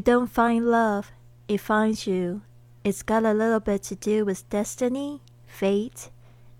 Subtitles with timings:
[0.00, 1.12] You don't find love,
[1.46, 2.40] it finds you.
[2.82, 6.08] It's got a little bit to do with destiny, fate,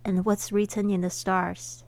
[0.05, 1.79] and what's written in the stars.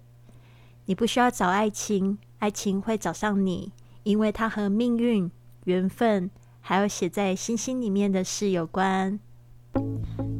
[0.87, 3.71] 你不需要找爱情，爱情会找上你，
[4.03, 5.30] 因为它和命运、
[5.65, 6.30] 缘分，
[6.62, 9.21] 还有写在星星里面的事有关。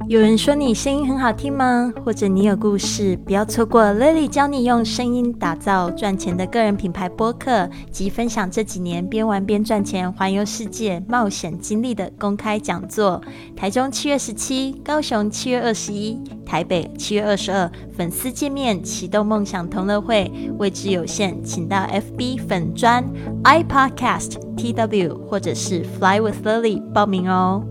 [0.09, 1.93] 有人说你声音很好听吗？
[2.05, 3.17] 或者你有故事？
[3.25, 13.23] 不要错过 Lily 教你用声音打造赚钱的个人品牌播客及分享这几年边玩边赚钱、环游世界冒险经历的公开讲座。
[13.57, 23.05] 台中七月十七，高雄七月二十一，台北七月二十二，粉丝见面启动梦想同乐会，位置有限，请到 FB 粉专
[23.45, 27.65] iPodcast TW 或者是 Fly with Lily 报名哦。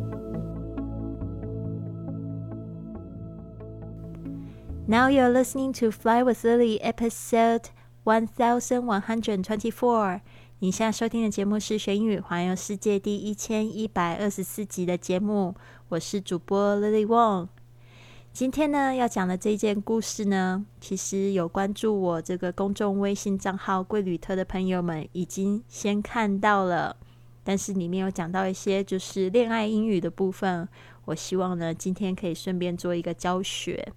[4.92, 7.70] Now you're listening to Fly with Lily, episode
[8.04, 10.20] one thousand one hundred twenty-four.
[10.60, 15.56] 你现在收听的节目是《学英语环游世界》第一千一百二十四集的节目。
[15.88, 17.48] 我是主播 Lily Wong。
[18.34, 26.98] 今天呢，要讲的这件故事呢，其实有关注我这个公众微信账号“贵旅特”的朋友们已经先看到了，
[27.46, 30.68] 但是里面有讲到一些就是恋爱英语的部分。
[31.06, 33.94] 我希望呢，今天可以顺便做一个教学。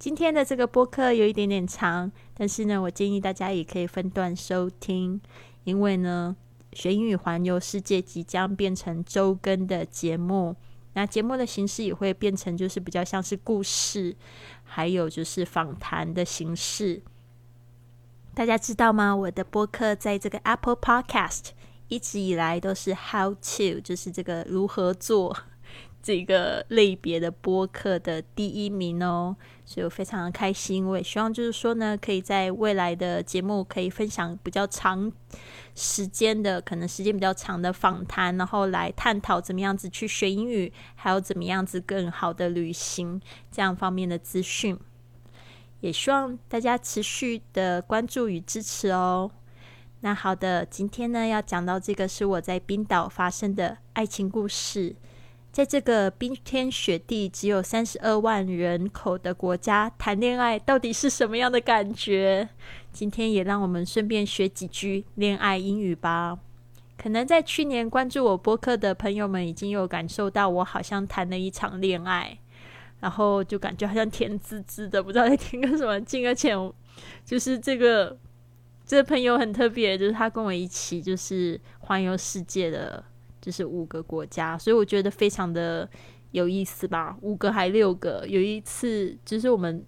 [0.00, 5.20] 今天的这个播客有一点点长，但是呢，我建议大家也可以分段收听，
[5.64, 6.34] 因为呢，
[6.72, 10.56] 学英语环游世界即将变成周更的节目，
[10.94, 14.16] 那节目的形式也会变成就是比较像是故事，
[14.64, 17.02] 还有就是访谈的形式。
[18.32, 19.14] 大家知道吗？
[19.14, 21.48] 我的播客在这个 Apple Podcast
[21.88, 25.36] 一直以来都是 How to，就是这个如何做。
[26.02, 30.86] 这个类别的播客的第一名哦，所以我非常的开心。
[30.86, 35.12] 我也希望就是说呢，可以在未来的节目可以分享比较长
[35.74, 44.78] 时间的，可能时间比较长的访谈，然后来探讨怎么样子去学英语，还有怎么样子更好的旅行这样方面的资讯。
[45.80, 49.30] 也希望大家持续的关注与支持哦。
[50.00, 54.96] 那好的，今天呢要讲到这个是我在冰岛发生的爱情故事。
[55.52, 62.48] 在这个冰天雪地、只有三十二万人口的国家谈恋爱，到底是什么样的感觉？
[62.92, 66.38] 今天也让我们顺便学几句恋爱英语吧。
[66.96, 72.38] 可能在去年关注我播客的朋友们，已经有感受到我好像谈了一场恋爱，
[73.00, 76.00] 然后就感觉好像甜滋滋的，不知道在听个什么。
[76.02, 76.54] 劲而且
[77.24, 78.16] 就是这个
[78.86, 83.02] 这个朋友很特别，就是他跟我一起就是环游世界的。
[83.40, 85.88] 就是五个国家，所以我觉得非常的
[86.32, 87.16] 有意思吧。
[87.22, 89.84] 五个还六个，有一次就是我们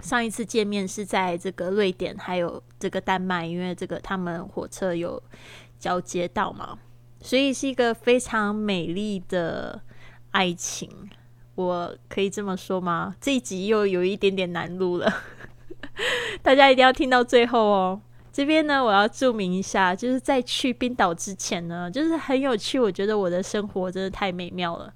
[0.00, 5.22] 上一次见面是在这个瑞典，还有这个丹麦，因为这个他们火车有
[5.78, 6.78] 交接到嘛，
[7.20, 9.82] 所以是一个非常美丽的
[10.30, 10.88] 爱情。
[11.56, 13.16] 我可以这么说吗？
[13.20, 15.12] 这一集又有一点点难录了，
[16.40, 18.00] 大家一定要听到最后哦。
[18.38, 22.78] 这边呢，我要注明一下，就是在去冰岛之前呢，就是很有趣。
[22.78, 24.94] 我觉得我的生活真的太美妙了。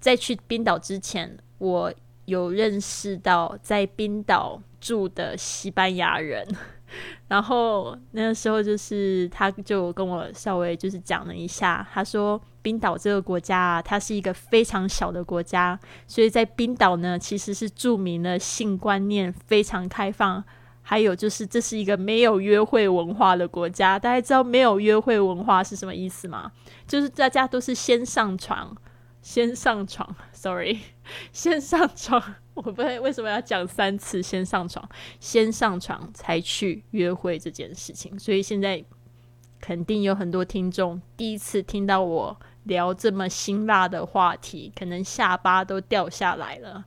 [0.00, 1.92] 在去冰岛之前，我
[2.24, 6.42] 有认识到在冰岛住的西班牙人，
[7.28, 20.42] 然后那个时候就是他就跟我稍微就是讲了一下，他说冰岛这个国家啊，它是一个非常小的国家，所以在冰岛呢，其实是著名的性观念非常开放。
[20.86, 23.98] 还有就是，这是一个没有约会文化的国家。
[23.98, 26.52] 大家知道没有约会文化是什么意思吗？
[26.86, 28.76] 就是大家都是先上床，
[29.22, 30.14] 先上床。
[30.30, 30.80] Sorry，
[31.32, 32.22] 先上床。
[32.52, 34.86] 我不会为什么要讲三次先上床，
[35.18, 38.18] 先上床才去约会这件事情。
[38.18, 38.84] 所以现在
[39.60, 46.84] 肯定有很多听众第一次听到我聊这么辛辣的话题，可能下巴都掉下来了。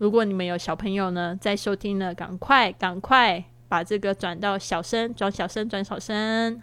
[0.00, 6.62] 如果你们有小朋友呢，在收听呢，赶快赶快把这个转到小声，转小声，转小声。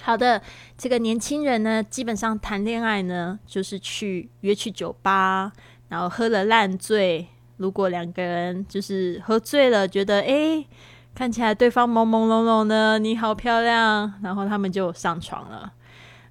[0.00, 0.40] 好的，
[0.78, 5.52] 这个年轻人呢，基本上谈恋爱呢，就是去约去酒吧，
[5.90, 7.26] 然后喝了烂醉。
[7.58, 10.66] 如果两个人就是喝醉了，觉得诶
[11.14, 15.74] 看起来对方朦朦胧胧的，你好漂亮，然后他们就上床了。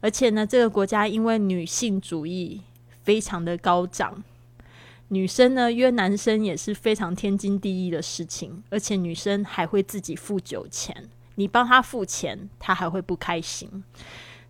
[0.01, 2.63] 而且呢，这个国家因为女性主义
[3.03, 4.23] 非常的高涨。
[5.09, 13.83] 女生呢约男生也是非常天经地义的事情，而且女生还会自己付酒钱，你帮她付钱，她还会不开心。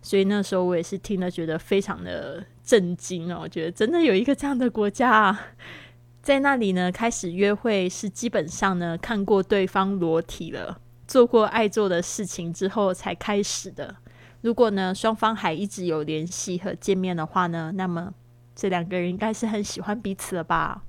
[0.00, 5.48] 所以那时候我也是听了，觉得非常的震惊哦，我觉得真的有一个这样的国家啊，
[6.22, 13.96] 在那里呢，开始约会是基本上呢看过对方裸体了，做过爱做的事情之后才开始的。
[14.40, 18.14] 如果呢双方还一直有联系和见面的话呢，那么
[18.58, 20.82] 这两个人应该是很喜欢彼此了吧？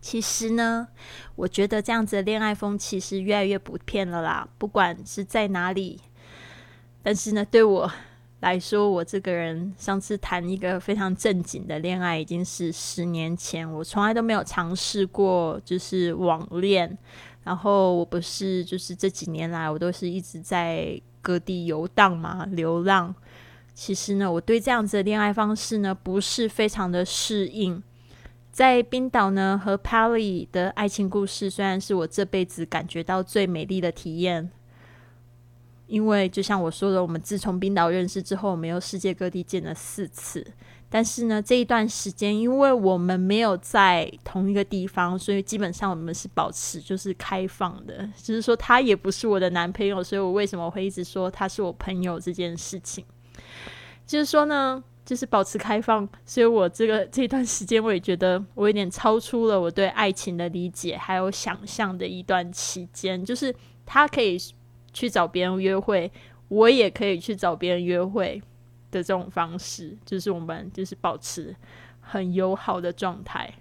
[0.00, 0.88] 其实呢，
[1.36, 6.00] 我觉得这样子的恋爱风气是越来越普遍了啦，不管是在哪里。
[7.02, 7.92] 但是呢，对我
[8.40, 16.96] 来说，我这个人上次谈一个非常正经的恋爱，已经是十年前，我从来都没有尝试过就是网恋。
[17.44, 23.14] 然后我不是就是这几年来，我都是一直在各地游荡嘛，流浪。
[23.74, 27.82] 其实呢，我对这样子的恋爱方式呢，不是非常的适应。
[28.50, 34.50] 在冰岛呢，和 Pally 的爱情故事虽然是我这辈子感觉到最美丽的体验，
[35.86, 40.46] 因为就像我说的，我们自从冰岛认识之后，我们又世界各地见了四次。
[40.90, 53.02] 但是呢，这一段时间，因为我们没有在同一个地方，所以基本上我们是保持就是开放的，就是说他也不是我的男朋友，所以我为什么会一直说他是我朋友这件事情，
[54.12, 54.84] 就是说呢。
[55.04, 63.22] 就是保持开放，所以我这个这段时间，我也觉得我有点超出了我对爱情的理解还有想象的一段期间。
[63.22, 63.52] 就是
[63.84, 64.38] 他可以
[64.92, 66.10] 去找别人约会，
[66.46, 68.40] 我也可以去找别人约会
[68.92, 71.54] 的这种方式，就是我们就是保持
[72.00, 73.52] 很友好的状态。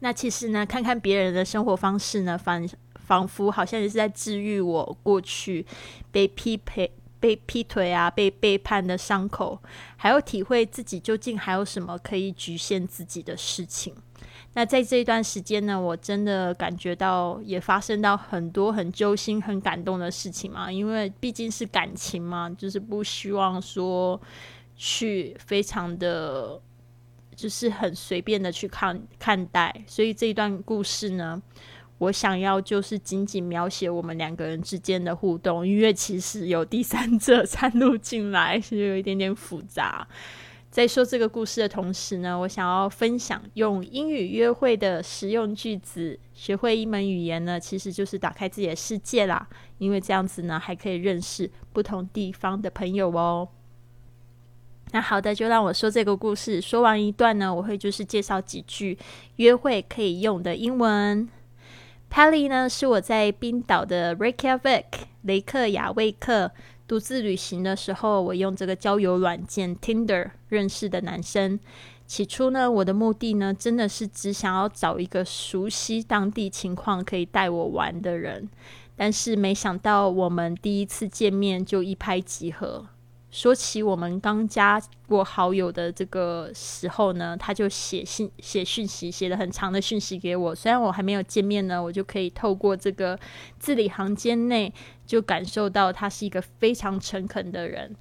[0.00, 5.64] 那其实呢，看看别人的生活方式呢，仿仿佛好像也是在治愈我过去
[6.10, 6.90] 被匹配。
[7.26, 9.60] 被劈腿啊，被背叛的伤口，
[9.96, 13.92] 还有体会自己究竟还有什么可以局限自己的事情。
[14.54, 20.70] 那在这一段时间呢，我真的感觉到也发生到很多很揪心、很感动的事情嘛。
[20.70, 24.20] 因为毕竟是感情嘛，就是不希望说
[24.76, 26.60] 去非常的，
[27.34, 29.82] 就是很随便的去看看待。
[29.88, 31.42] 所以这一段故事呢。
[31.98, 40.06] 我想要就是仅仅描写我们两个人之间的互动，因为其实有第三者 参入进来，是有一点点复杂。
[40.70, 49.48] 在说这个故事的同时呢，我想要分享用英语约会的实用句子，学会一门语言呢，其实就是打开自己的世界啦。
[49.78, 53.48] 因为这样子呢，还可以认识不同地方的朋友哦。
[54.92, 56.60] 那好的，就让我说这个故事。
[56.60, 58.98] 说完一段呢，我会就是介绍几句
[59.36, 61.26] 约会可以用的英文。
[62.10, 64.84] Pally 呢，是我在冰岛的 Reykjavik
[65.22, 66.50] 雷克雅未克
[66.88, 71.60] 独自旅行的时候，我用这个交友软件 Tinder 认识的男生。
[72.06, 78.48] 起初呢，我的目的呢，真的是只想要找一个熟悉当地情况可以带我玩的人。
[78.94, 82.86] 但是没想到，我们第一次见面就一拍即合。
[83.36, 90.54] 说起我们刚加过好友的这个时候呢，他就写信、写讯息，写了很长的讯息给我。
[90.54, 93.18] 虽然我还没有见面呢，我就可以透过这个
[93.58, 94.72] 字里行间内
[95.04, 97.94] 就感受到他是一个非常诚恳的人。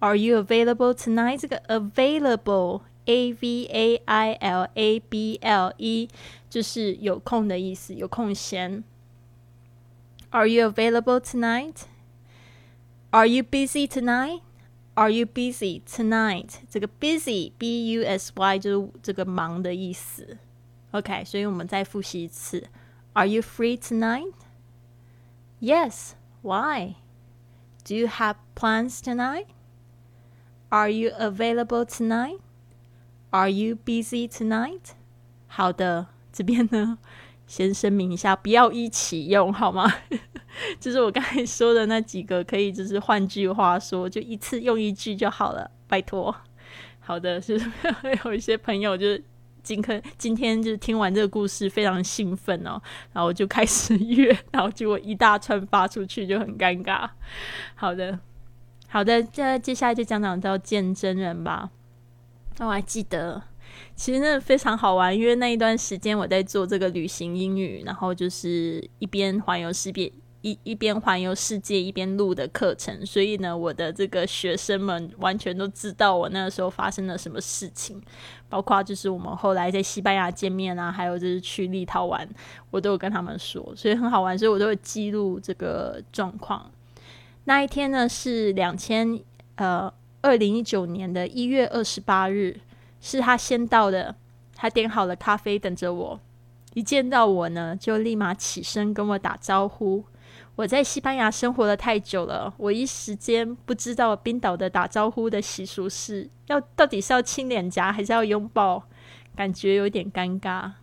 [0.00, 1.38] Are you available tonight？
[1.40, 6.08] 这个 available，a v a i l a b l e，
[6.50, 8.84] 就是有空的意思，有空闲。
[10.30, 11.82] Are you available tonight?
[13.10, 14.40] Are you busy tonight?
[14.94, 16.56] Are you busy tonight?
[16.68, 20.36] 这个 busy b u s y 就是这个忙的意思。
[20.90, 22.68] OK，所以我们再复习一次。
[23.14, 24.34] Are you free tonight?
[25.60, 26.12] Yes.
[26.42, 26.96] Why?
[27.84, 29.46] Do you have plans tonight?
[30.69, 32.39] Are you available tonight?
[33.31, 34.91] Are you busy tonight?
[35.47, 36.99] 好的，这边呢
[37.47, 39.91] 先声明一下，不要一起用好吗？
[40.79, 46.35] 就是我刚才说的那几个，可以就是换句话说，就一次用一句就好了，拜托。
[46.99, 47.59] 好的，是
[48.23, 49.23] 有一些朋友就是
[49.63, 52.79] 今天今天就是听完这个故事非常兴奋哦，
[53.13, 57.09] 然后就开始约，然后结果一大串发出去就很尴尬。
[57.73, 58.19] 好的，
[58.89, 61.69] 好的，接接下来就讲讲到见真人吧。
[62.57, 63.41] 那我还记得。
[63.95, 78.01] 其实那非常好玩，因为那一段时间我在做这个旅行英语，然后就是一边环游世界，一一边环游世界一边录的课程，所以呢，我的这个学生们完全都知道我那个时候发生了什么事情，
[78.49, 82.27] 包括就是我们后来在西班牙见面啊，还有就是去立陶宛，
[82.71, 86.69] 我都有跟他们说，所以很好玩，所以我都有记录这个状况。
[87.49, 89.19] 那一天呢是两千
[89.55, 89.91] 呃
[90.21, 92.59] 二零一九年的一月二十八日。
[93.01, 94.13] 是他先到的，
[94.55, 96.19] 他点好了咖啡等着我。
[96.75, 100.03] 一见到我呢，就立马起身跟我打招呼。
[100.57, 108.83] 我在西班牙生活了太久了，我一时间不知道冰岛的打招呼的习俗是要到底是要亲脸颊还是要拥抱，
[109.35, 110.73] 感觉有点尴尬。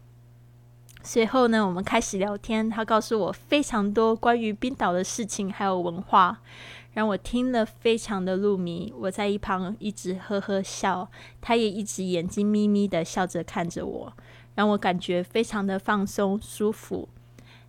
[1.06, 6.40] 随后呢，我们开始聊天，他告诉我非常多关于冰岛的事情还有文化。
[6.94, 11.08] 让我听了非常的入迷，我在一旁一直呵呵笑，
[11.40, 14.12] 他也一直眼睛眯眯的笑着看着我，
[14.56, 17.08] 让我感觉非常的放松舒服。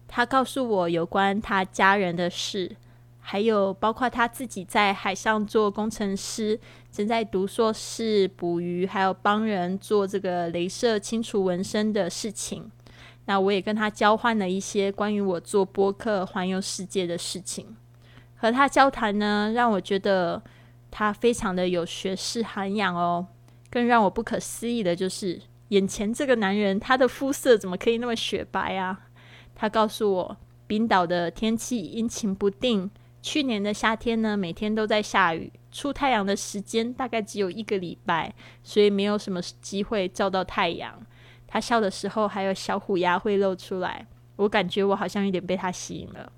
[0.08, 2.76] 他告诉我有关他家人的事，
[3.20, 6.60] 还有包括他自己在海上做工程师，
[6.92, 12.72] 正在读硕士捕鱼，还有帮人做这个镭射清除纹身的事情。
[13.28, 17.78] 那我也跟他交换了一些关于我做播客环游世界的事情。
[18.36, 20.42] 和他交谈呢，让我觉得
[20.90, 23.28] 他非常的有学识涵养哦。
[23.70, 29.02] 更让我不可思议的就是，眼前这个男人，他的肤色怎么可以那么雪白啊？
[29.54, 32.90] 他告诉我，冰岛的天气阴晴不定，
[33.22, 41.06] 去年的夏天呢，每天都在下雨，出太阳的时间大概只有一个礼拜，所以没有什么机会照到太阳。
[41.48, 46.32] 他笑的时候，还有小虎牙会露出来，我感觉我好像有点被他吸引了。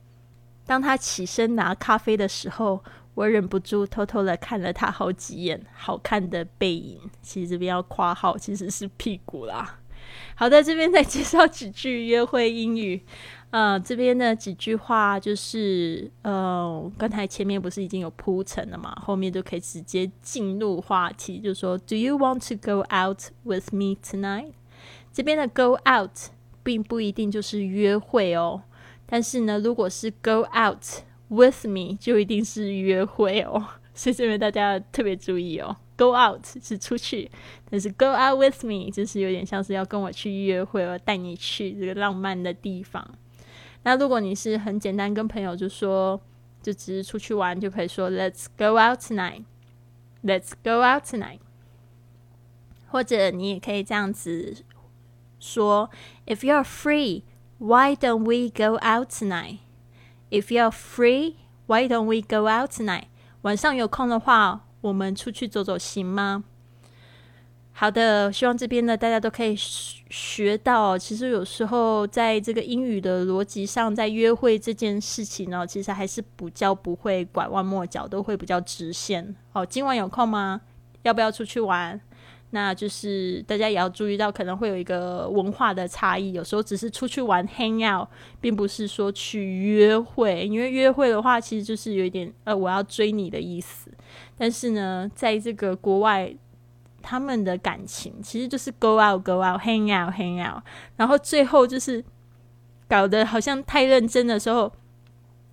[0.65, 2.83] 当他起身拿咖啡的时候，
[3.15, 6.99] 我忍不住偷偷的看了他好几眼，好看的背影。
[7.21, 9.79] 其实这边要夸号，其实是屁股啦。
[10.35, 13.03] 好的，这边再介绍几句约会英语。
[13.51, 24.51] 呃，这边的几句话就是，呃，刚才前面不是已经有铺陈了嘛，后面就可以直接进入话题，就说 “Do you want to go out with me tonight？”
[25.11, 26.31] 这边的 “go out”
[26.63, 28.63] 并不一定就是约会哦。
[29.05, 30.83] 但是呢，如果是 go out
[31.27, 33.65] with me，就一定是约会哦。
[33.93, 35.75] 所以这边大家要特别注意哦。
[35.97, 37.29] go out 是出去，
[37.69, 43.05] 但是 go out with me 就是有点像是要跟我去约会，我带你去这个浪漫的地方。
[43.83, 46.21] 那如果你是很简单跟朋友就说，
[46.61, 49.43] 就只是出去玩，就可以说 Let's go out tonight。
[50.23, 51.39] Let's go out tonight。
[52.87, 54.55] 或者你也可以这样子
[55.39, 55.89] 说
[56.25, 57.23] ，If you're free。
[57.61, 59.57] Why don't we go out tonight?
[60.29, 61.35] If you're free,
[61.67, 63.07] why don't we go out tonight?
[63.41, 66.45] 晚上有空的话，我们出去走走行吗？
[67.73, 70.97] 好的，希望这边呢大家都可以学到。
[70.97, 79.35] 其实有时候在这个英语的逻辑上，在约会这件事情呢，其实还是比较不会拐弯抹角，都会比较直线。
[79.51, 80.61] 哦，今晚有空吗？
[81.03, 81.99] 要不要出去玩？
[82.51, 86.33] 那就是大家也要注意到，可能会有一个文化的差异。
[86.33, 88.07] 有时候只是出去玩 hang out，
[88.41, 90.47] 并不是说去约会。
[90.47, 93.91] 因为约会的话，其实就是有一点呃，我要追你的意思。
[94.35, 96.35] 但是呢，在这个国外，
[97.03, 100.63] 他们的感情其实就是 go out go out hang out hang out，
[100.95, 102.03] 然后最后就是
[102.87, 104.71] 搞得好像太认真的时候，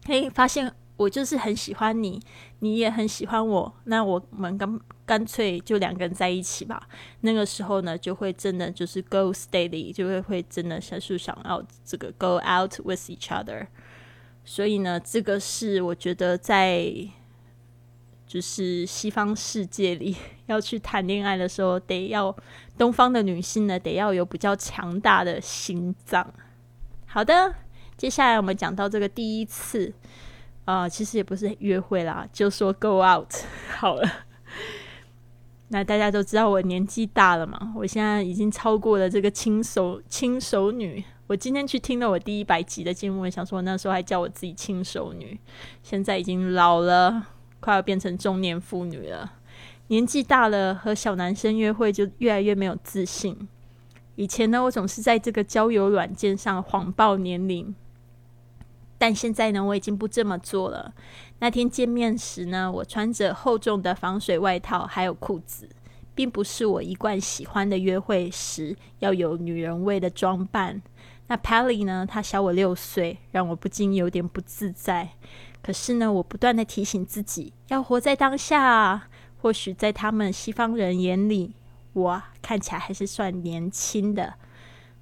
[0.07, 2.19] 嘿，发现我就是很喜欢你，
[2.61, 4.81] 你也很喜欢我，那我们跟。
[5.07, 6.89] 干脆就两个人在一起吧。
[7.21, 13.69] 那个时候呢，就会真的就是 go steady，就会会真的像是想要这个 go out with each other。
[14.45, 16.93] 所以呢，这个是我觉得在
[18.27, 22.37] 就是西方世界里要去谈恋爱的时候，得要
[22.77, 26.35] 东方的女性呢，得要有比较强大的心脏。
[27.07, 27.55] 好的，
[27.97, 29.93] 接下来我们讲到这个第一次
[30.65, 33.33] 啊，其实也不是约会啦，就说 go out
[33.79, 34.09] 好了。
[35.69, 41.03] 那大家都知道我年纪大了嘛，我现在已经超过了这个轻熟轻熟女。
[41.27, 45.37] 我今天去听了我第一百集的节目，想说那时候还叫我自己轻熟女，
[45.83, 47.27] 现在已经老了，
[47.59, 49.33] 快要变成中年妇女了。
[49.89, 53.49] 年纪大了，和小男生约会就越来越没有自信，
[54.15, 57.75] 以前呢，我总是在这个交友软件上谎报年龄，
[58.97, 60.95] 但现在呢，我已经不这么做了。
[61.39, 65.69] 那天见面时呢，我穿着厚重的防水外套还有裤子，
[66.15, 70.81] 并不是我一贯喜欢的约会时要有女人味的装扮。
[71.27, 75.11] 那 Pally 呢，她小我六岁，让我不禁有点不自在。
[75.63, 79.09] 可是呢，我不断的提醒自己要活在当下啊。
[79.43, 81.55] 或许在他们西方人眼里，
[81.93, 84.35] 我看起来还是算年轻的。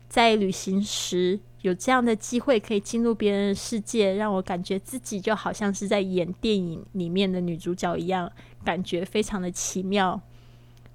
[0.09, 8.31] 在旅行时有这样的机会可以进入别人的世界，让我感觉自己就好像是在演电影里面的女主角一样，
[8.63, 10.21] 感觉非常的奇妙。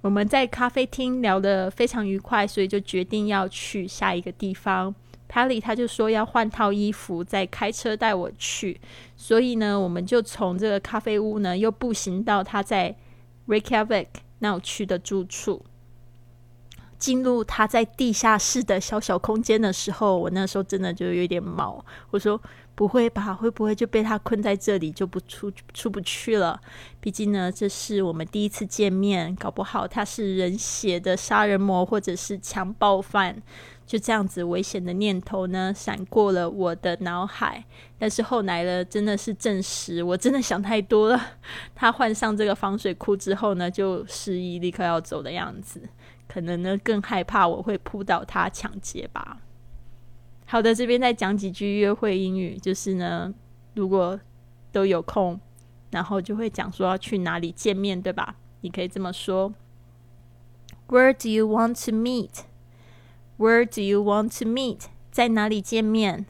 [0.00, 4.94] 我们在咖啡厅聊得非常愉快，所以就决定要去下一个地方。
[5.28, 8.80] Pally 他就说要换套衣服，再开车带我去。
[9.16, 12.94] 所以呢，我们就从这个咖啡屋呢，又步行到他在
[13.48, 14.06] Reykjavik
[14.38, 15.64] 那区的住处。
[17.00, 21.84] 进入他在地下室的小小空间的时候，我那时候真的就有点毛。
[22.10, 22.40] 我说
[22.76, 23.34] ：“不会吧？
[23.34, 26.60] 会不会就被他困在这里，就不出出不去了？
[27.00, 33.42] 毕竟呢，这是我们第一次见面，搞不好他是人血的杀人魔，或者是强暴犯。”
[33.86, 37.64] 就这样子，危险的念头呢闪过了我的脑海。
[37.98, 41.20] 但是后来呢，真的是证实，我真的想太多了。
[41.74, 45.82] 他换上这个防水裤之后呢，就示意立刻要走的样子。
[46.30, 49.38] 可能呢，更害怕我会扑倒他抢劫吧。
[50.46, 53.34] 好的，这边再讲几句约会英语，就是呢，
[53.74, 54.20] 如果
[54.70, 55.40] 都有空，
[55.90, 58.36] 然后就会讲说要去哪里见面，对吧？
[58.60, 59.52] 你可以这么说
[60.86, 62.44] ：Where do you want to meet?
[63.36, 64.82] Where do you want to meet?
[65.10, 66.26] 在哪里见面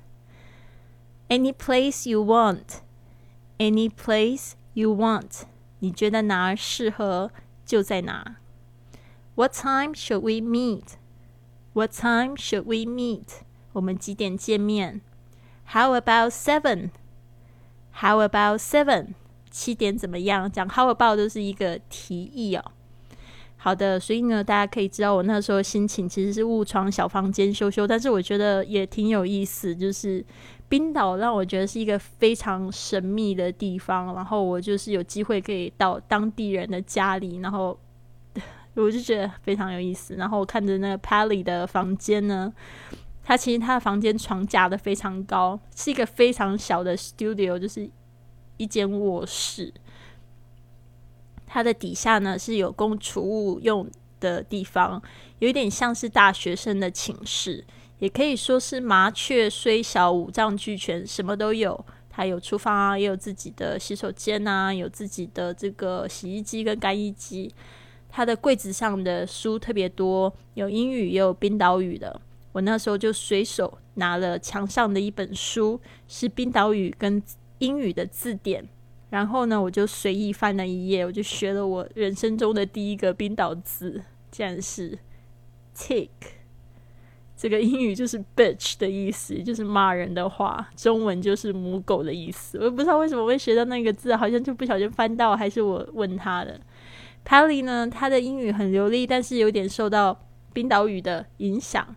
[1.28, 2.78] ？Any place you want.
[3.58, 5.42] Any place you want.
[5.80, 7.30] 你觉得哪儿适合
[7.66, 8.36] 就在哪。
[9.40, 10.98] What time should we meet?
[11.72, 13.40] What time should we meet?
[13.72, 15.00] 我们几点见面
[15.72, 16.90] ？How about seven?
[17.90, 19.14] How about seven?
[19.50, 20.52] 七点怎么样？
[20.52, 22.62] 讲 How about 都是一个提议哦。
[23.56, 29.74] 好的，所以呢，大家可以知道我那时候心情其实是误闯小房间羞羞，但是我觉得也挺有意思。
[29.74, 30.22] 就是
[30.68, 37.78] 冰岛让我觉得是一个非常神秘的地方，然后我就是有机会可以到当地人的家里，然后。
[38.74, 42.52] 我就觉得非常有意思，然后我看着那个 Pally 的房间呢，
[43.22, 47.90] 他其实他的房间床架的非常高，是一个非常小的 studio，就是
[48.56, 49.72] 一间卧室。
[51.46, 55.02] 它的底下呢是有供储物用的地方，
[55.40, 57.64] 有一点像是大学生的寝室，
[57.98, 61.84] 也可以说是麻雀虽小五脏俱全，什么都有。
[62.08, 67.52] 它有厨房啊，也有自己的洗手间啊，有自己的这个洗衣机跟干衣机。
[68.10, 72.20] 他的柜子上的书特别多，有英语也有冰岛语的。
[72.52, 77.22] 我那时候就随手拿了墙上的一本书，是冰岛语跟
[77.58, 78.68] 英语的字典。
[79.10, 84.98] 然后呢，我就随意翻了一页，我就学了我人生中的第一个冰岛字，竟然是
[85.76, 86.08] “tick”。
[87.36, 90.68] 这个英语就是 “bitch” 的意思，就是骂人的话。
[90.76, 92.58] 中文就是母狗的意思。
[92.58, 96.60] 我也不知道为什么会学到那个字，好像就不小心翻到，还是我问他的。
[97.24, 101.96] Pally 呢，他的英语很流利，但是有点受到冰岛语的影响。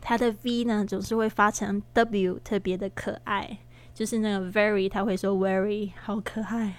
[0.00, 3.58] 他的 V 呢，总是会发成 W，特别的可爱。
[3.92, 6.76] 就是那个 very，他会说 very，好可爱。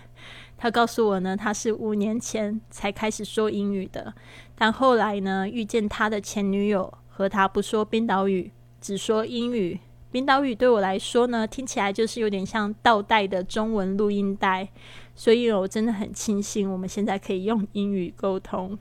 [0.58, 4.14] 他告诉我呢，他是五年前才开始说英语的，
[4.56, 9.80] 但后来呢，遇见他的前女友，和他不说冰岛语，只说英语。
[10.12, 14.68] 冰岛语对我来说呢，听起来就是有点像倒带的中文录音带。
[15.16, 18.78] 所以，我真的很庆幸我们现在可以用英语沟通。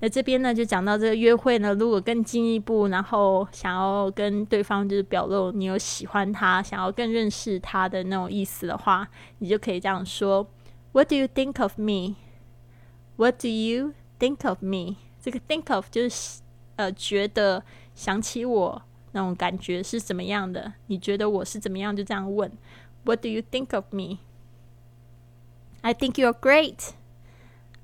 [0.00, 9.08] 那这边呢，就讲到这个约会呢，如果更进一步，然后想要跟对方就是表露你有喜欢他，想要更认识他的那种意思的话，
[9.38, 10.46] 你就可以这样说
[10.92, 12.14] ：What do you think of me?
[13.16, 14.96] What do you think of me?
[15.20, 16.42] 这个 think of 就是
[16.76, 17.64] 呃，觉得
[17.96, 18.82] 想起我
[19.17, 20.73] 那种感觉是怎么样的？
[20.87, 21.95] 你觉得我是怎么样？
[21.95, 22.51] 就这样问：
[23.03, 24.19] What do you think of me?
[25.81, 26.91] I think you're great.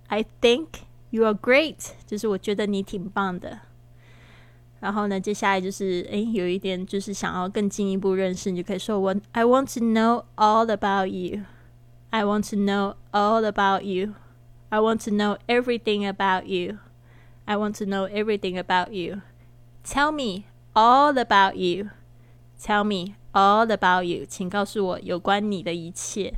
[0.08, 0.68] I think
[1.10, 1.92] you are great.
[2.08, 3.60] 就是我觉得你挺棒的。
[4.80, 11.44] 然后呢，接下来就是诶，有一点就是想要更进一步认识，你就可以说我 I want to know all about you.
[12.12, 14.14] I want to know all about you.
[14.70, 16.78] I want to know everything about you.
[17.46, 19.22] I want to know everything about you.
[19.84, 21.89] Tell me all about you.
[22.61, 24.27] Tell me all about you.
[24.27, 26.35] 请告诉我有关你的一切。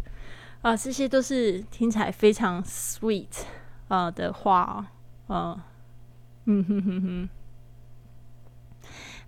[0.63, 3.45] 啊，这些都是听起来非常 sweet
[3.89, 4.87] 啊的话，
[5.29, 5.61] 嗯，
[6.47, 7.29] 嗯哼哼哼。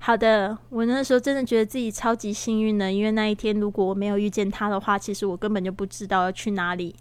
[0.01, 6.97] 好的，我那时候真的觉得自己超级幸运呢，因为那一天如果我没有遇见他的话，其实我根本就不知道要去哪里。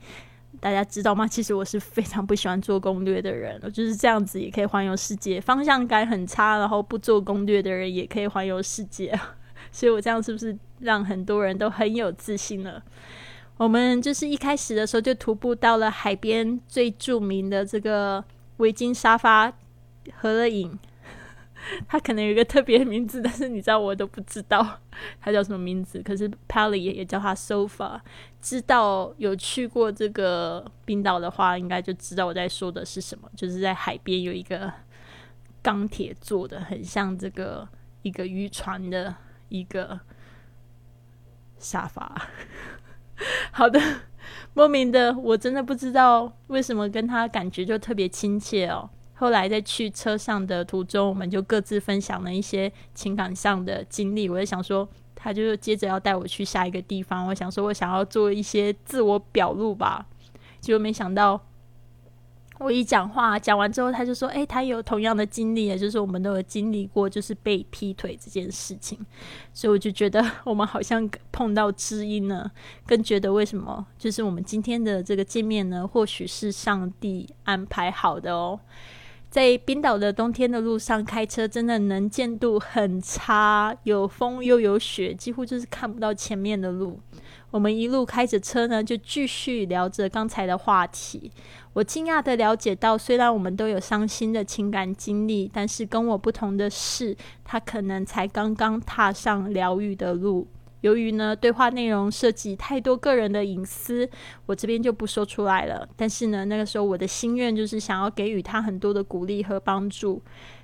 [0.60, 1.26] 大家知道吗？
[1.30, 9.18] 其实我是非常不喜欢做攻略的人，我就是这样子也可以环游世界，方向感很差，然后不做攻略的人也可以环游世界。
[9.72, 12.82] 所以我这样是不是让很多人都很有自信了？
[13.58, 18.24] 我们就是一开始的时候就徒步到了海边最著名的这个
[18.58, 19.52] 围巾沙发，
[20.14, 20.78] 合了影。
[21.88, 24.80] 他可能有一个特别名字，但是你知道我都不知道
[25.20, 26.02] 他叫什么名字。
[26.02, 28.00] 可是 Pally 也叫他 Sofa。
[28.42, 33.30] 知道有去过这个冰岛的话，应该就知道我在说的是什么。
[33.36, 34.72] 就是在海边有一个
[35.62, 37.68] 钢铁做的，很像这个
[38.04, 39.14] 一个渔船的
[39.50, 40.00] 一个
[41.58, 42.30] 沙发。
[43.52, 43.80] 好的，
[44.54, 48.90] 莫名的，我真的不知道为什么跟他感觉就特别亲切哦。
[49.20, 54.30] 后来在去车上的途中，我们就各自分享了一些情感上的经历。
[54.30, 57.28] 我就想说，他就接着要带我去下一个地方。
[57.28, 60.06] 我想说，我想要做一些自我表露吧。
[60.60, 61.42] 结果没想到，
[62.60, 68.98] 我一讲话讲完之后，他就说：“哎，他有同样的经历，也就是我们都有经历过，就是被劈腿这件事情。”
[69.54, 72.52] 所以我就觉得我们好像碰到知音了，
[72.86, 75.88] 更觉得为什么就是我们今天的这个见面呢？
[75.88, 78.60] 或许是上帝安排好的哦。
[79.38, 87.00] 在冰岛的冬天的路上开车，真的能见度很差，有风又有雪，几乎就是看不到前面的路。
[87.52, 91.32] 我们一路开着车呢，就继续聊着刚才的话题。
[91.74, 100.48] 我惊讶的了解到，虽然我们都有伤心的情感经历，但是跟我不同的是，他可能才刚刚踏上疗愈的路。
[100.88, 104.10] 由于呢，对话内容涉及太多个人的隐私，
[104.46, 105.86] 我这边就不说出来了。
[105.98, 110.24] 但是呢，那个时候我的心愿就是想要给予他很多的鼓励和帮助。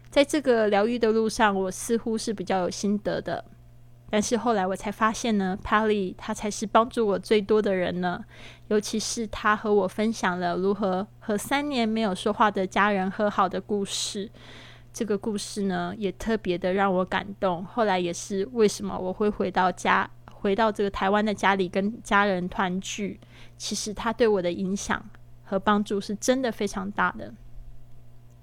[0.09, 3.43] 在这个疗愈的路上，我似乎是比较有心得的。
[4.09, 8.23] 但是后来我才发现呢，Pally 他才是帮助我最多的人呢。
[8.69, 14.31] 尤其是他和我分享了如何和三年没有说话的家人和好的故事。
[14.93, 17.65] 这个故事呢，也特别的让我感动。
[17.65, 23.19] 后来也是为什么我会回到家，回到这个台湾的家里跟家人团聚。
[23.57, 25.03] 其实他对我的影响
[25.43, 27.33] 和帮助是真的非常大的。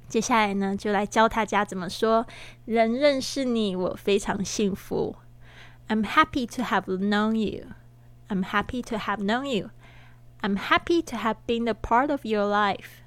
[0.08, 2.26] 接下来呢，就来教大家怎么说：
[2.64, 5.14] 人认识你，我非常幸福。
[5.86, 7.66] I'm happy to have known you.
[8.28, 9.70] I'm happy to have known you.
[10.40, 12.99] I'm happy to have been a part of your life.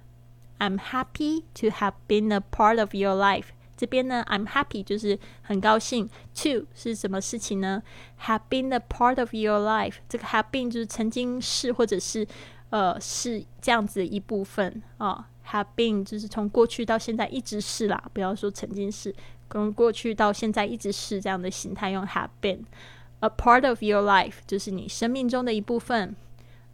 [0.62, 3.46] I'm happy to have been a part of your life。
[3.76, 6.08] 这边呢，I'm happy 就是很高兴。
[6.42, 7.82] To 是什么事情呢？
[8.22, 9.98] Have been a part of your life。
[10.08, 12.26] 这个 have been 就是曾经是或者是
[12.70, 15.28] 呃是这样子的一部分啊。
[15.50, 19.14] Have been 就是从过去到现在一直是啦，不要说曾经是，
[19.48, 26.16] 从过去到现在一直是这样的形态用 have been。A part of your life 就是你生命中的一部分。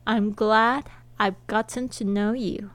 [0.07, 0.85] I'm glad
[1.19, 2.71] I've gotten to know you。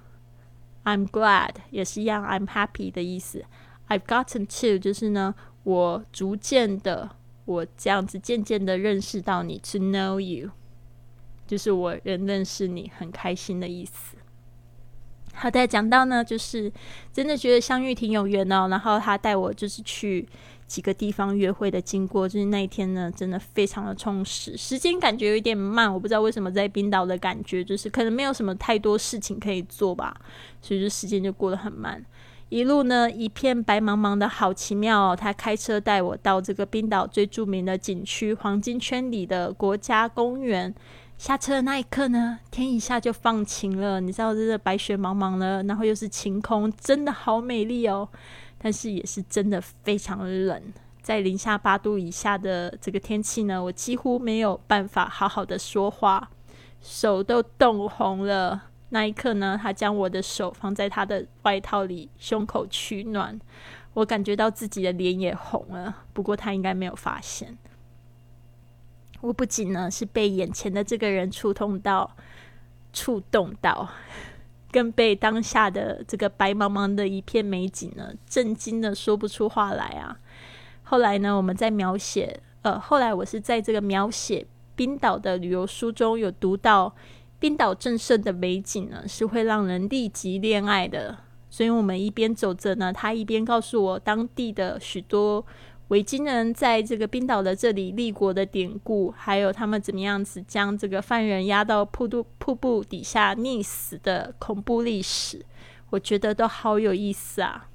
[0.85, 3.45] I'm glad 也是一样，I'm happy 的意思。
[3.89, 7.11] I've gotten to 就是呢，我逐渐的，
[7.45, 10.51] 我这样子渐渐的认识到你，to know you，
[11.47, 14.17] 就是我仍认识你，很开心的意思。
[15.35, 16.73] 好的，讲到呢，就是
[17.13, 18.69] 真的觉得相遇挺有缘哦。
[18.69, 20.29] 然后他带我就是去。
[20.75, 24.57] 几个地方约会的经过，就是那一天呢，真的非常的充实。
[24.57, 30.17] 时间感觉有点慢，我不知道为什么在冰岛的感觉，就是可能没有什么太多事情可以做吧，
[30.61, 32.05] 所以就时间就过得很慢。
[32.49, 35.17] 一路呢，一片白茫茫的好奇妙哦。
[35.17, 40.75] 他开车带我到这个冰岛最著名的景区——黄金圈里的国家公园。
[41.17, 48.09] 下车的那一刻呢，天一下就放晴了，你知道，这个白雪茫茫的，然后又是晴空，真的好美丽哦。
[48.65, 50.73] 但是也是真的非常冷，
[51.03, 56.31] 在零下八度以下的这个天气呢，我几乎没有办法好好的说话，
[56.81, 58.71] 手都冻红了。
[58.89, 63.39] 那一刻呢，他将我的手放在他的外套里，胸口取暖，
[63.93, 65.95] 我感觉到自己的脸也红了。
[66.15, 67.59] 不过他应该没有发现。
[69.21, 72.17] 我不仅呢是被眼前的这个人触痛到，
[72.95, 73.91] 触动到。
[74.75, 80.19] 更被当下的这个白茫茫的一片美景呢，震惊的说不出话来啊！
[80.83, 86.93] 后来呢，我们在描写，呃，后来我是在这个描写冰岛的旅游书中有读到，
[87.39, 91.17] 冰岛正盛的美景呢，是会让人立即恋爱的。
[91.49, 95.47] 所以我们一边走着呢，他一边告诉我当地的许多。
[95.89, 105.45] 维京人在这个冰岛的这里立国的典故，还有他们怎么样子将这个犯人压到瀑布瀑布底下溺死的恐怖历史，
[105.91, 107.69] 我觉得都好有意思啊。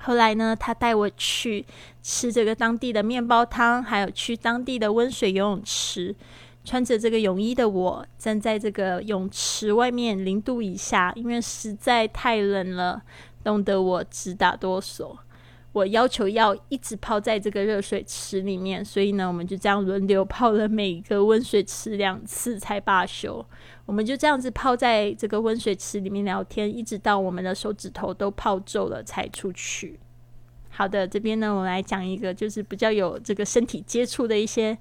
[0.00, 1.64] 后来呢，他带我去
[2.02, 6.14] 吃这个当地的面包汤，还有去当地的温水游泳池。
[6.64, 13.00] 穿着这个泳衣的我，站在这个泳池外面零度以下，因为实在太冷了，
[13.42, 15.16] 冻得我直打哆嗦。
[15.72, 23.44] 我要求要一直泡在这个热水池里面，所以呢，我们就这样轮流泡了每一个温水池两次才罢休。
[23.86, 29.98] 我们就这样子泡在这个温水池里面聊天，一直到我们的手指头都泡皱了才出去。
[30.70, 34.78] 好的，这边呢，我来讲一个就是比较有这个身体接触的一些。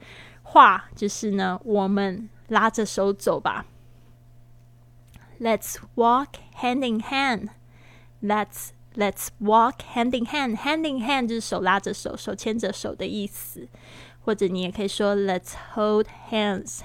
[0.50, 3.66] 话就是呢，我们拉着手走吧。
[5.42, 7.50] Let's walk hand in hand.
[8.24, 10.59] Let's Let's walk hand in hand.
[10.59, 13.69] Hand in hand 就是手拉着手，手牵着手的意思。
[14.25, 16.81] 或者你也可以说 Let's hold hands.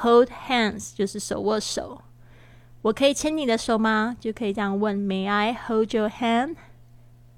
[0.00, 2.02] Hold hands 就是手握手。
[2.82, 4.16] 我可以牵你的手吗？
[4.18, 6.56] 就可以这样问：May I hold your hand?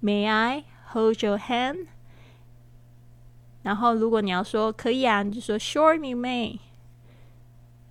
[0.03, 1.87] May I hold your hand?
[3.63, 6.59] 然后，如果你要说可以啊，你就说 Sure you may.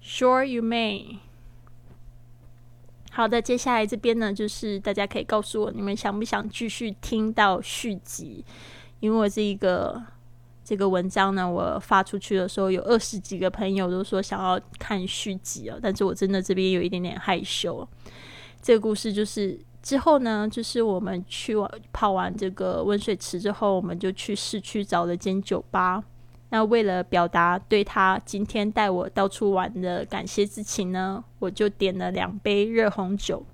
[0.02, 1.18] Sure you may.
[3.21, 8.43] 好的，接下来这边呢，就是大家可以告诉我，你们想不想继续听到续集？
[9.01, 10.03] 因为我这一个
[10.65, 17.87] 这个文章呢，我发出去的时候，有二十几个朋友都说想要看续集哦，但是我真的这边有一点点害羞。
[18.63, 19.61] 这个故事就是。
[19.83, 26.05] 之后呢，就是我们去完泡完这个温水池之后，我们就去市区找了间酒吧。
[26.51, 33.45] 那为了表达对他今天带我到处玩的感谢之情呢，我就点了两杯热红酒。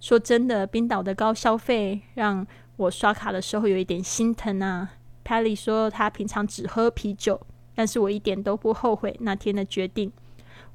[0.00, 2.46] 说真的，冰岛的高消费让
[2.76, 4.92] 我刷卡的时候有一点心疼啊。
[5.24, 7.40] Pally 说他平常只喝啤酒，
[7.74, 10.12] 但是我一点都不后悔那天的决定。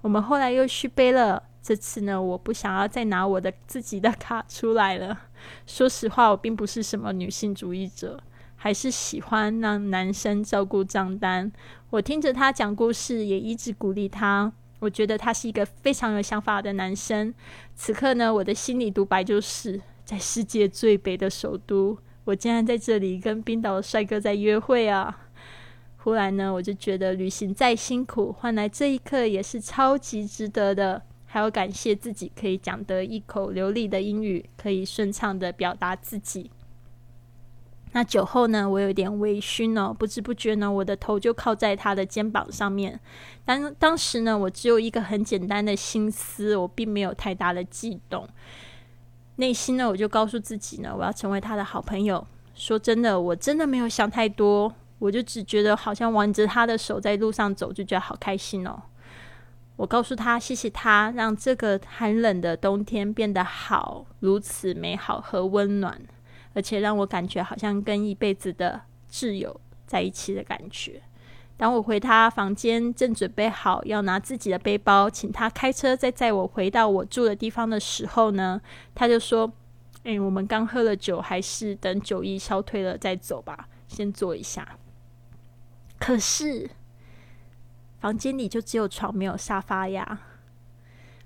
[0.01, 1.43] 我们后来又续杯了。
[1.65, 5.17] 这次呢，我不想要再拿我的自己的卡出来了。
[5.65, 8.19] 说实话，我并不是什么女性主义者，
[8.63, 11.51] 还是喜欢让男生照顾账单。
[11.89, 14.53] 我听着他讲故事，也一直鼓励他。
[14.79, 17.33] 我觉得他是一个非常有想法的男生。
[17.75, 25.27] 此刻呢，我的心里独白就是：在世界最北的首都，我竟然在这里跟冰岛的帅哥在约会啊！
[25.97, 31.01] 忽然呢，我就觉得旅行再辛苦，换来这一刻也是超级值得的。
[31.25, 36.49] 还要感谢自己可以讲得一口流利的英语，可以顺畅的表达自己。
[37.93, 42.99] 那酒后呢，我有点微醺哦，不知不觉呢，我的头就靠在他的肩膀上面。
[43.45, 48.27] 当当时呢，我只有一个很简单的心思，我并没有太大的悸动。
[49.37, 52.25] 内心呢，我就告诉自己呢，我要成为他的好朋友。
[52.55, 58.81] 说真的，我真的没有想太多，我就只觉得好像挽着他的手在路上走，就觉得好开心哦。
[59.75, 65.99] 我告诉他，谢谢他让这个寒冷的冬天变得好，如此美好和温暖，
[66.53, 71.01] 而且让我感觉好像跟一辈子的挚友在一起的感觉。
[71.57, 78.61] 当我回他房间，正准备好要拿自己的背包，请他开车再载我回到我住的地方的时候呢，
[78.95, 79.51] 他就说
[80.03, 84.77] ：“哎，我们刚喝了酒，还是等酒意消退了再走吧，先坐一下。”
[85.99, 86.69] 可是。
[87.99, 90.19] 房间里就只有床没有沙发呀！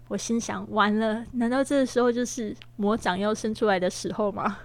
[0.10, 4.60] 我心想，完了，难道这个时候就是魔掌要伸出来的时候吗？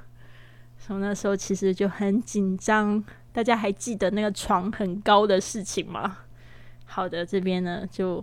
[0.84, 3.02] 从那时候其实就很紧张。
[3.32, 6.18] 大家还记得那个床很高的事情吗？
[6.84, 8.22] 好的，这边呢就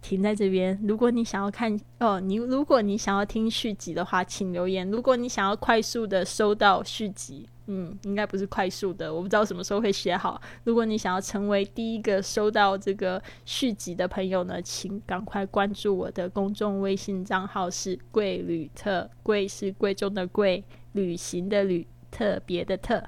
[0.00, 0.80] 停在这边。
[0.82, 4.90] 如果你想要看哦，你如果你想要听续集的话，请留言。
[4.90, 7.46] 如果你想要快速的收到续集。
[7.66, 10.38] 嗯，应该不是快速的，我不知道什么时候会写好。
[10.64, 20.62] 如果你想要成为第一个收到这个续集的朋友呢，请赶快关注我的公众微信账号是“贵旅特”，贵是贵重的贵，
[20.92, 23.02] 旅行的旅，特别的特。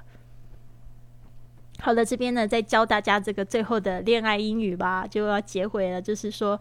[1.79, 6.01] 好了，这边呢再教大家这个最后的恋爱英语吧，就要结尾了。
[6.01, 6.59] 就是说，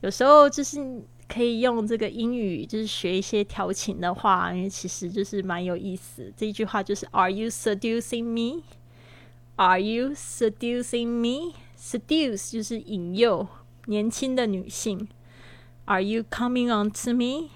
[0.00, 1.02] 有时候就是。
[1.26, 6.30] 可以用这个英语，就是学一些调情的话，因为其实就是蛮有意思。
[6.36, 8.62] 这一句话就是 “Are you seducing me?
[9.56, 11.54] Are you seducing me?
[11.78, 13.48] Seduce 就是引诱
[13.86, 15.08] 年轻的女性。
[15.86, 17.48] Are you coming on to me?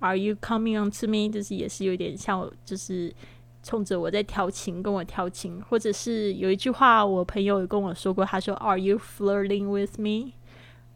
[0.00, 1.28] Are you coming on to me?
[1.30, 3.14] 就是也是有点像，就是
[3.62, 5.62] 冲着我在调情，跟我调情。
[5.68, 10.32] 或者是有一句话，我朋友有跟我说过，他说 “Are you flirting with me?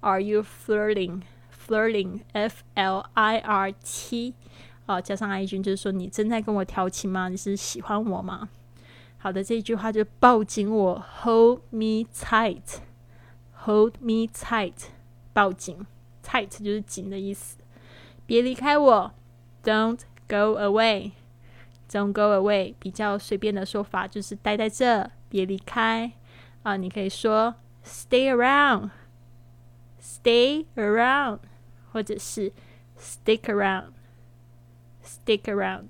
[0.01, 1.23] Are you flirting?”
[1.69, 4.35] Flirting, F L I R T，
[4.87, 7.29] 啊，加上 I 君，就是说你正在跟我调情吗？
[7.29, 8.49] 你是喜欢我吗？
[9.19, 14.89] 好的，这一句话就抱紧我，Hold me tight，Hold me tight，
[15.33, 15.87] 抱紧
[16.25, 17.59] ，tight 就是紧的意思。
[18.31, 19.13] 别离开我
[19.65, 21.11] ，Don't go away。
[21.91, 26.13] Don't go away 比较随便的说法就是待在这，别离开
[26.63, 26.77] 啊。
[26.77, 31.41] 你可以说 stay around，stay around，
[31.91, 32.53] 或者是
[32.97, 35.87] stick around，stick around。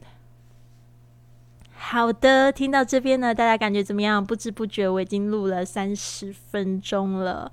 [1.74, 4.24] 好的，听到这边呢，大家感觉怎么样？
[4.24, 7.52] 不知不觉我已经录了三十分钟了。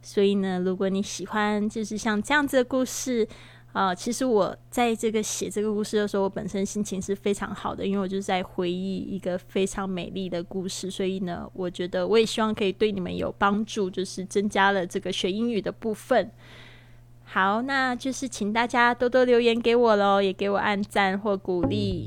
[0.00, 3.28] 所以呢，如果你喜欢就是像这样子的故事。
[3.74, 16.30] 啊，其实我在这个写这个故事的时候，我本身心情是非常好的，因为我就是在回忆一个非常美丽的故事，所以呢，我觉得我也希望可以对你们有帮助，就是增加了这个学英语的部分。
[17.24, 22.06] 好，那就是请大家多多留言给我喽，也给我按赞或鼓励。